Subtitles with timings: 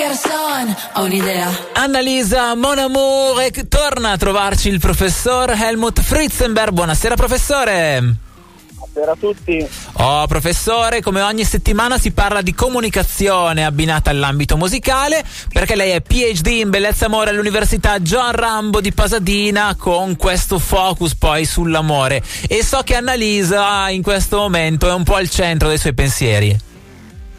[0.00, 1.46] garçon, ho un'idea.
[1.74, 6.72] Annalisa Mon Amour e torna a trovarci il professor Helmut Fritzenberg.
[6.72, 8.16] Buonasera professore.
[8.76, 9.68] Buonasera a tutti.
[9.92, 16.00] Oh, professore, come ogni settimana si parla di comunicazione abbinata all'ambito musicale, perché lei è
[16.00, 22.22] PhD in bellezza amore all'Università John Rambo di Pasadena con questo focus poi sull'amore.
[22.48, 26.68] E so che Annalisa in questo momento è un po' al centro dei suoi pensieri.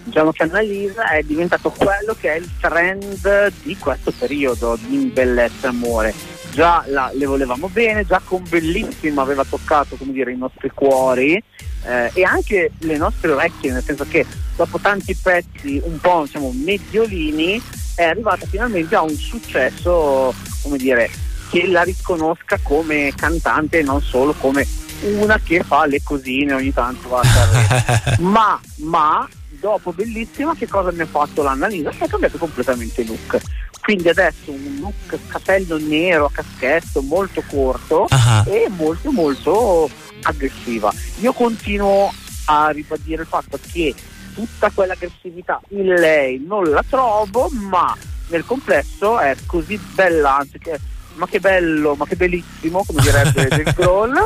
[0.03, 5.67] Diciamo che Annalisa è diventato quello che è il trend di questo periodo di bellezza
[5.67, 6.13] e amore.
[6.51, 11.41] Già la, le volevamo bene, già con Bellissima aveva toccato come dire, i nostri cuori
[11.85, 14.25] eh, e anche le nostre orecchie, nel senso che
[14.55, 17.61] dopo tanti pezzi un po' diciamo, mediolini
[17.95, 21.09] è arrivata finalmente a un successo, come dire,
[21.49, 24.65] che la riconosca come cantante e non solo come
[25.03, 29.27] una che fa le cosine ogni tanto va a ma, ma
[29.61, 31.91] dopo bellissima che cosa mi ha fatto l'Annalisa?
[31.91, 33.39] Mi ha cambiato completamente il look.
[33.79, 38.43] Quindi adesso un look capello nero a caschetto molto corto Ah.
[38.47, 39.89] e molto molto
[40.23, 40.91] aggressiva.
[41.21, 42.11] Io continuo
[42.45, 43.93] a ribadire il fatto che
[44.33, 47.95] tutta quell'aggressività in lei non la trovo, ma
[48.29, 50.79] nel complesso è così bella, anzi che
[51.15, 54.25] ma che bello, ma che bellissimo, come direbbe Dave Grohl,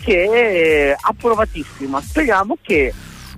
[0.00, 0.24] che
[0.90, 2.00] è approvatissima.
[2.00, 2.92] Speriamo che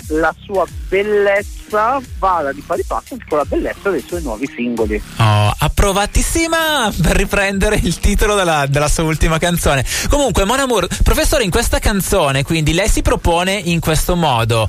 [0.08, 5.00] la sua bellezza vada di pari passo con la bellezza dei suoi nuovi singoli.
[5.16, 9.84] Oh, approvatissima per riprendere il titolo della, della sua ultima canzone.
[10.08, 14.68] Comunque, Mon Amour, professore, in questa canzone, quindi lei si propone in questo modo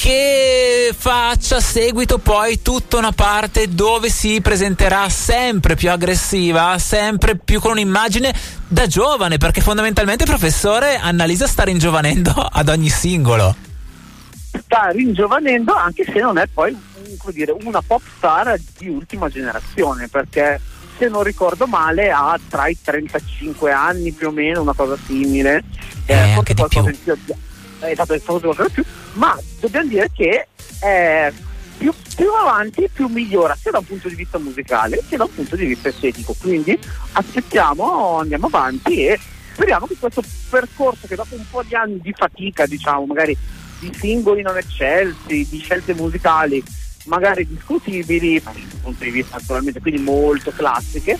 [0.00, 7.58] che faccia seguito poi tutta una parte dove si presenterà sempre più aggressiva, sempre più
[7.58, 8.32] con un'immagine
[8.68, 13.67] da giovane, perché fondamentalmente, professore, Annalisa sta ringiovanendo ad ogni singolo.
[14.70, 16.76] Sta ringiovanendo anche se non è poi
[17.32, 20.60] dire, una pop star di ultima generazione, perché
[20.98, 25.64] se non ricordo male ha tra i 35 anni più o meno, una cosa simile.
[26.04, 26.82] Eh, anche di più.
[27.02, 27.34] più.
[27.80, 30.48] Eh, esatto, è stato qualcosa di più, ma dobbiamo dire che
[30.80, 31.32] è
[31.78, 35.34] più, più avanti più migliora sia da un punto di vista musicale che da un
[35.34, 36.34] punto di vista estetico.
[36.38, 36.78] Quindi
[37.12, 39.18] aspettiamo, andiamo avanti e
[39.52, 43.36] speriamo che questo percorso che dopo un po' di anni di fatica, diciamo, magari
[43.78, 46.62] di singoli non eccelsi, di scelte musicali
[47.08, 51.18] magari discutibili, dal punto di vista naturalmente quindi molto classiche,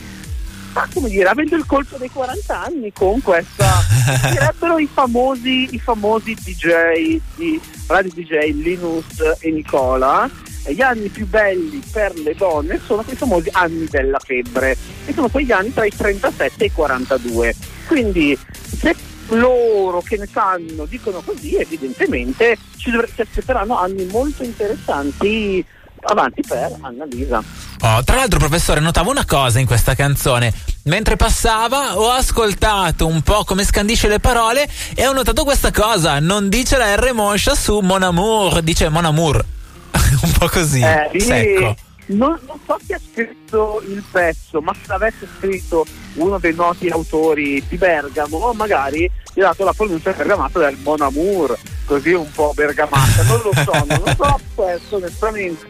[0.73, 3.83] ma come dire, avendo il colpo dei 40 anni con questa,
[4.31, 9.07] direbbero i famosi, i famosi DJ, di radio DJ Linus
[9.41, 10.31] e Nicola,
[10.67, 14.77] gli anni più belli per le donne sono quei famosi anni della febbre,
[15.07, 17.55] e sono quegli anni tra i 37 e i 42.
[17.87, 18.39] Quindi
[18.79, 18.95] se
[19.29, 25.65] loro che ne sanno dicono così, evidentemente ci, dovre- ci aspetteranno anni molto interessanti
[26.01, 27.43] avanti per Annalisa.
[27.81, 30.53] Oh, tra l'altro, professore, notavo una cosa in questa canzone.
[30.85, 36.19] Mentre passava, ho ascoltato un po' come scandisce le parole e ho notato questa cosa.
[36.21, 39.45] Non dice la R moscia su Mon Amour, dice Mon Amour.
[40.23, 41.77] un po' così, Eh, secco.
[42.09, 46.89] Non, non so chi ha scritto il pezzo, ma se l'avesse scritto uno dei noti
[46.89, 52.31] autori di Bergamo, magari gli ha dato la pronuncia bergamata del Mon Amour, così un
[52.31, 53.23] po' bergamata.
[53.25, 55.67] Non lo so, non lo so, questo onestamente.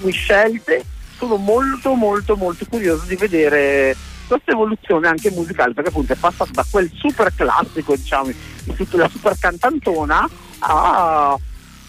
[0.00, 0.84] Le scelte
[1.18, 3.94] sono molto molto molto curioso di vedere
[4.26, 8.30] questa evoluzione anche musicale, perché appunto è passata da quel super classico, diciamo,
[8.92, 10.28] la super cantantona
[10.60, 11.38] a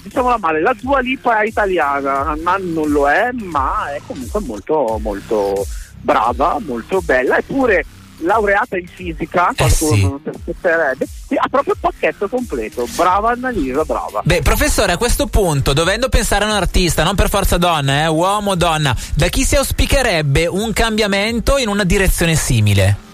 [0.07, 5.00] diciamola male, la Dua Lipa è italiana, ma non lo è, ma è comunque molto
[5.01, 5.66] molto
[6.01, 7.85] brava, molto bella, eppure
[8.19, 10.01] laureata in fisica, qualcuno sì.
[10.01, 14.22] non si aspetterebbe, ha proprio il pacchetto completo, brava Annalisa, brava.
[14.23, 18.07] Beh, professore, a questo punto, dovendo pensare a un artista, non per forza donna, eh,
[18.07, 23.06] uomo o donna, da chi si auspicherebbe un cambiamento in una direzione simile?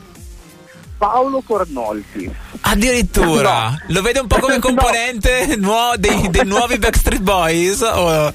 [1.03, 2.31] Paolo Cornolfi.
[2.62, 3.78] Addirittura, No.
[3.88, 4.62] lo vede un po' come No.
[4.62, 7.81] componente nuo- dei, dei nuovi Backstreet Boys?
[7.81, 8.28] O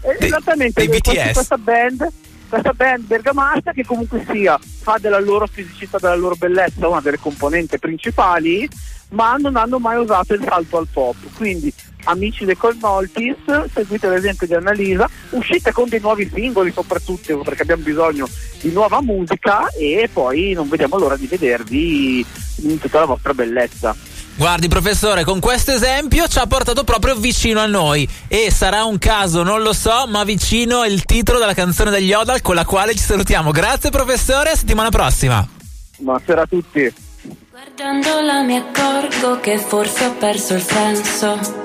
[0.00, 1.32] Eh, dei- Esattamente, dei BTS?
[1.34, 2.08] Questa band,
[2.48, 7.18] questa band bergamasca che comunque sia fa della loro fisicità, della loro bellezza una delle
[7.20, 8.68] componenti principali,
[9.10, 11.16] ma non hanno mai usato il salto al pop.
[11.36, 11.72] Quindi
[12.04, 13.36] amici dei Colnoltis,
[13.72, 18.28] seguite l'esempio di Annalisa, uscite con dei nuovi singoli soprattutto perché abbiamo bisogno
[18.60, 22.24] di nuova musica e poi non vediamo l'ora di vedervi
[22.62, 23.94] in tutta la vostra bellezza.
[24.36, 28.98] Guardi professore, con questo esempio ci ha portato proprio vicino a noi e sarà un
[28.98, 32.94] caso, non lo so, ma vicino il titolo della canzone degli Odal con la quale
[32.94, 33.50] ci salutiamo.
[33.50, 35.46] Grazie professore, a settimana prossima.
[35.96, 36.94] Buonasera a tutti.
[37.78, 41.64] Guardandola mi accorgo che forse ho perso il senso.